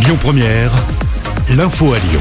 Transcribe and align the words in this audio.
Lyon 0.00 0.16
Première, 0.20 0.70
l'info 1.50 1.92
à 1.92 1.98
Lyon. 1.98 2.20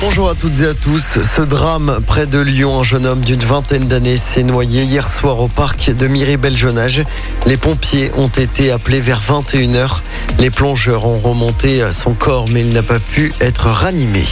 Bonjour 0.00 0.30
à 0.30 0.34
toutes 0.34 0.60
et 0.60 0.66
à 0.66 0.74
tous. 0.74 1.18
Ce 1.20 1.42
drame 1.42 2.00
près 2.06 2.26
de 2.26 2.38
Lyon, 2.38 2.80
un 2.80 2.82
jeune 2.84 3.06
homme 3.06 3.22
d'une 3.22 3.40
vingtaine 3.40 3.88
d'années 3.88 4.16
s'est 4.16 4.44
noyé 4.44 4.84
hier 4.84 5.08
soir 5.08 5.40
au 5.40 5.48
parc 5.48 5.90
de 5.90 6.06
Miribel-Jonage. 6.06 7.02
Les 7.46 7.56
pompiers 7.56 8.12
ont 8.14 8.28
été 8.28 8.70
appelés 8.70 9.00
vers 9.00 9.20
21h. 9.20 10.00
Les 10.38 10.50
plongeurs 10.50 11.06
ont 11.06 11.18
remonté 11.18 11.82
son 11.92 12.14
corps 12.14 12.46
mais 12.52 12.60
il 12.60 12.72
n'a 12.72 12.82
pas 12.82 13.00
pu 13.00 13.32
être 13.40 13.66
ranimé. 13.66 14.24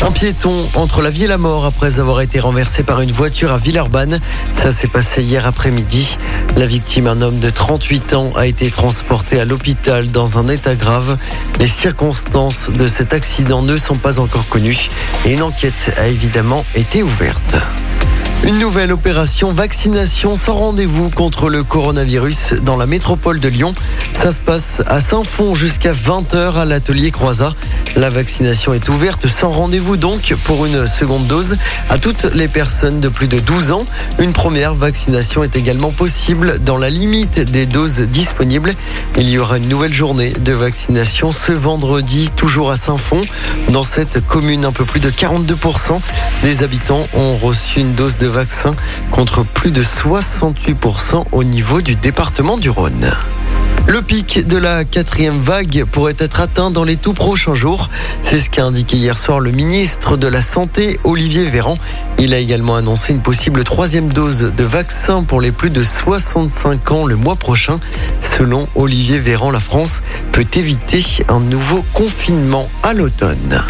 Un 0.00 0.12
piéton 0.12 0.68
entre 0.74 1.02
la 1.02 1.10
vie 1.10 1.24
et 1.24 1.26
la 1.26 1.38
mort 1.38 1.64
après 1.64 1.98
avoir 1.98 2.20
été 2.20 2.38
renversé 2.38 2.84
par 2.84 3.00
une 3.00 3.10
voiture 3.10 3.50
à 3.50 3.58
Villeurbanne. 3.58 4.20
Ça 4.54 4.70
s'est 4.70 4.86
passé 4.86 5.22
hier 5.22 5.44
après-midi. 5.44 6.16
La 6.56 6.66
victime, 6.66 7.08
un 7.08 7.20
homme 7.20 7.40
de 7.40 7.50
38 7.50 8.14
ans, 8.14 8.32
a 8.36 8.46
été 8.46 8.70
transporté 8.70 9.40
à 9.40 9.44
l'hôpital 9.44 10.10
dans 10.10 10.38
un 10.38 10.48
état 10.48 10.76
grave. 10.76 11.18
Les 11.58 11.66
circonstances 11.66 12.70
de 12.70 12.86
cet 12.86 13.12
accident 13.12 13.62
ne 13.62 13.76
sont 13.76 13.96
pas 13.96 14.20
encore 14.20 14.48
connues 14.48 14.88
et 15.26 15.32
une 15.32 15.42
enquête 15.42 15.92
a 15.98 16.06
évidemment 16.06 16.64
été 16.76 17.02
ouverte. 17.02 17.56
Une 18.44 18.60
nouvelle 18.60 18.92
opération 18.92 19.50
vaccination 19.50 20.36
sans 20.36 20.54
rendez-vous 20.54 21.10
contre 21.10 21.50
le 21.50 21.64
coronavirus 21.64 22.54
dans 22.62 22.76
la 22.76 22.86
métropole 22.86 23.40
de 23.40 23.48
Lyon. 23.48 23.74
Ça 24.14 24.32
se 24.32 24.40
passe 24.40 24.80
à 24.86 25.00
Saint-Fond 25.00 25.54
jusqu'à 25.54 25.92
20h 25.92 26.54
à 26.54 26.64
l'atelier 26.64 27.10
Croisat. 27.10 27.52
La 27.96 28.10
vaccination 28.10 28.74
est 28.74 28.88
ouverte 28.88 29.26
sans 29.26 29.50
rendez-vous 29.50 29.96
donc 29.96 30.34
pour 30.44 30.66
une 30.66 30.86
seconde 30.86 31.26
dose 31.26 31.56
à 31.88 31.98
toutes 31.98 32.24
les 32.34 32.48
personnes 32.48 33.00
de 33.00 33.08
plus 33.08 33.28
de 33.28 33.38
12 33.38 33.72
ans. 33.72 33.84
Une 34.18 34.32
première 34.32 34.74
vaccination 34.74 35.42
est 35.42 35.56
également 35.56 35.90
possible 35.90 36.58
dans 36.60 36.76
la 36.76 36.90
limite 36.90 37.40
des 37.40 37.66
doses 37.66 38.00
disponibles. 38.00 38.74
Il 39.16 39.28
y 39.28 39.38
aura 39.38 39.58
une 39.58 39.68
nouvelle 39.68 39.92
journée 39.92 40.30
de 40.32 40.52
vaccination 40.52 41.32
ce 41.32 41.52
vendredi, 41.52 42.30
toujours 42.36 42.70
à 42.70 42.76
Saint-Fond. 42.76 43.20
Dans 43.70 43.82
cette 43.82 44.26
commune, 44.26 44.64
un 44.64 44.72
peu 44.72 44.84
plus 44.84 45.00
de 45.00 45.10
42% 45.10 46.00
des 46.42 46.62
habitants 46.62 47.06
ont 47.14 47.36
reçu 47.36 47.80
une 47.80 47.94
dose 47.94 48.18
de 48.18 48.26
vaccin 48.26 48.74
contre 49.10 49.44
plus 49.44 49.72
de 49.72 49.82
68% 49.82 51.24
au 51.32 51.44
niveau 51.44 51.80
du 51.80 51.94
département 51.94 52.56
du 52.56 52.70
Rhône. 52.70 53.10
Le 53.88 54.02
pic 54.02 54.46
de 54.46 54.58
la 54.58 54.84
quatrième 54.84 55.38
vague 55.38 55.86
pourrait 55.90 56.14
être 56.18 56.40
atteint 56.40 56.70
dans 56.70 56.84
les 56.84 56.96
tout 56.96 57.14
prochains 57.14 57.54
jours. 57.54 57.88
C'est 58.22 58.38
ce 58.38 58.50
qu'a 58.50 58.66
indiqué 58.66 58.98
hier 58.98 59.16
soir 59.16 59.40
le 59.40 59.50
ministre 59.50 60.18
de 60.18 60.26
la 60.26 60.42
Santé, 60.42 61.00
Olivier 61.04 61.46
Véran. 61.46 61.78
Il 62.18 62.34
a 62.34 62.38
également 62.38 62.76
annoncé 62.76 63.14
une 63.14 63.22
possible 63.22 63.64
troisième 63.64 64.12
dose 64.12 64.52
de 64.54 64.64
vaccin 64.64 65.22
pour 65.22 65.40
les 65.40 65.52
plus 65.52 65.70
de 65.70 65.82
65 65.82 66.92
ans 66.92 67.06
le 67.06 67.16
mois 67.16 67.36
prochain. 67.36 67.80
Selon 68.20 68.68
Olivier 68.74 69.18
Véran, 69.18 69.50
la 69.50 69.60
France 69.60 70.02
peut 70.32 70.46
éviter 70.54 71.02
un 71.30 71.40
nouveau 71.40 71.82
confinement 71.94 72.68
à 72.82 72.92
l'automne. 72.92 73.62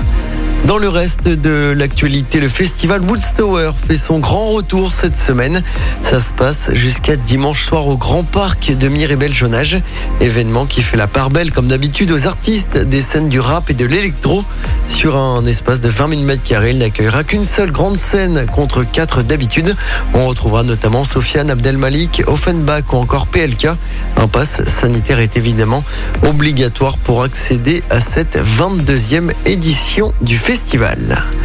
Dans 0.67 0.77
le 0.77 0.89
reste 0.89 1.29
de 1.29 1.73
l'actualité, 1.75 2.41
le 2.41 2.49
festival 2.49 3.01
Woodstower 3.01 3.71
fait 3.87 3.97
son 3.97 4.19
grand 4.19 4.51
retour 4.51 4.93
cette 4.93 5.17
semaine. 5.17 5.63
Ça 6.03 6.21
se 6.21 6.35
passe 6.35 6.71
jusqu'à 6.75 7.17
dimanche 7.17 7.65
soir 7.65 7.87
au 7.87 7.97
Grand 7.97 8.23
Parc 8.25 8.77
de 8.77 8.89
Miribel-Jonage. 8.89 9.81
Événement 10.21 10.67
qui 10.67 10.83
fait 10.83 10.97
la 10.97 11.07
part 11.07 11.31
belle, 11.31 11.53
comme 11.53 11.69
d'habitude, 11.69 12.11
aux 12.11 12.27
artistes 12.27 12.77
des 12.77 13.01
scènes 13.01 13.31
du 13.31 13.41
rap 13.41 13.71
et 13.71 13.75
de 13.75 13.87
l'électro. 13.87 14.45
Sur 14.89 15.17
un 15.17 15.45
espace 15.47 15.81
de 15.81 15.89
20 15.89 16.09
000 16.09 16.23
m2, 16.23 16.71
il 16.71 16.79
n'accueillera 16.79 17.25
qu'une 17.25 17.45
seule 17.45 17.71
grande 17.71 17.97
scène 17.97 18.47
contre 18.53 18.83
quatre 18.85 19.23
d'habitude. 19.23 19.75
On 20.13 20.27
retrouvera 20.27 20.65
notamment 20.65 21.05
Sofiane 21.05 21.51
Abdelmalik, 21.51 22.25
Offenbach 22.27 22.93
ou 22.93 22.97
encore 22.97 23.27
PLK. 23.29 23.69
Un 24.17 24.29
pass 24.29 24.63
sanitaire 24.67 25.21
est 25.21 25.37
évidemment 25.37 25.85
obligatoire 26.25 26.99
pour 26.99 27.23
accéder 27.23 27.83
à 27.89 28.01
cette 28.01 28.37
22e 28.37 29.31
édition 29.47 30.13
du 30.21 30.37
festival 30.37 30.48
festival. 30.49 31.38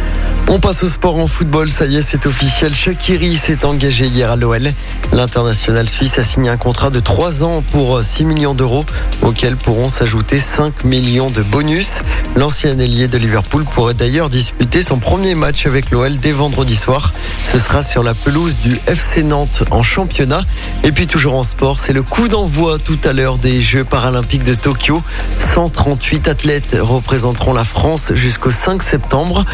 On 0.46 0.60
passe 0.60 0.82
au 0.82 0.88
sport 0.88 1.16
en 1.16 1.26
football, 1.26 1.70
ça 1.70 1.86
y 1.86 1.96
est, 1.96 2.02
c'est 2.02 2.26
officiel. 2.26 2.74
Shakiri 2.74 3.34
s'est 3.34 3.64
engagé 3.64 4.06
hier 4.06 4.30
à 4.30 4.36
l'OL. 4.36 4.72
L'international 5.12 5.88
suisse 5.88 6.18
a 6.18 6.22
signé 6.22 6.50
un 6.50 6.58
contrat 6.58 6.90
de 6.90 7.00
3 7.00 7.44
ans 7.44 7.62
pour 7.72 8.02
6 8.02 8.26
millions 8.26 8.54
d'euros, 8.54 8.84
auxquels 9.22 9.56
pourront 9.56 9.88
s'ajouter 9.88 10.38
5 10.38 10.84
millions 10.84 11.30
de 11.30 11.42
bonus. 11.42 12.00
L'ancien 12.36 12.78
ailier 12.78 13.08
de 13.08 13.16
Liverpool 13.16 13.64
pourrait 13.64 13.94
d'ailleurs 13.94 14.28
disputer 14.28 14.82
son 14.82 14.98
premier 14.98 15.34
match 15.34 15.64
avec 15.66 15.90
l'OL 15.90 16.18
dès 16.18 16.32
vendredi 16.32 16.76
soir. 16.76 17.14
Ce 17.44 17.58
sera 17.58 17.82
sur 17.82 18.02
la 18.02 18.14
pelouse 18.14 18.58
du 18.62 18.78
FC 18.86 19.22
Nantes 19.22 19.64
en 19.70 19.82
championnat. 19.82 20.42
Et 20.82 20.92
puis 20.92 21.06
toujours 21.06 21.36
en 21.36 21.42
sport, 21.42 21.78
c'est 21.78 21.94
le 21.94 22.02
coup 22.02 22.28
d'envoi 22.28 22.78
tout 22.78 22.98
à 23.04 23.14
l'heure 23.14 23.38
des 23.38 23.62
Jeux 23.62 23.84
paralympiques 23.84 24.44
de 24.44 24.54
Tokyo. 24.54 25.02
138 25.38 26.28
athlètes 26.28 26.76
représenteront 26.78 27.54
la 27.54 27.64
France 27.64 28.12
jusqu'au 28.14 28.50
5 28.50 28.82
septembre. 28.82 29.44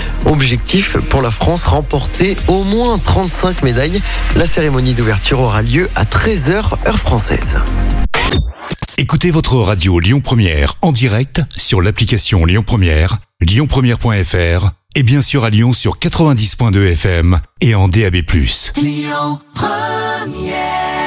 Objectif 0.81 1.09
pour 1.11 1.21
la 1.21 1.31
France 1.31 1.65
remporter 1.65 2.39
au 2.49 2.63
moins 2.63 2.99
35 2.99 3.63
médailles. 3.63 4.01
La 4.35 4.47
cérémonie 4.47 4.95
d'ouverture 4.95 5.41
aura 5.41 5.61
lieu 5.61 5.91
à 5.95 6.05
13h 6.05 6.89
heure 6.89 6.99
française. 6.99 7.59
Écoutez 8.97 9.31
votre 9.31 9.57
radio 9.57 10.01
Lyon 10.01 10.21
Première 10.21 10.77
en 10.81 10.93
direct 10.93 11.43
sur 11.55 11.83
l'application 11.83 12.47
Lyon 12.47 12.63
Première, 12.67 13.19
lyonpremière.fr 13.43 14.71
et 14.95 15.03
bien 15.03 15.21
sûr 15.21 15.45
à 15.45 15.51
Lyon 15.51 15.75
sur 15.75 15.99
90.2 15.99 16.93
FM 16.93 17.41
et 17.61 17.75
en 17.75 17.89
DAB+. 17.89 18.17
Lyon 18.77 19.39
Première 19.55 21.00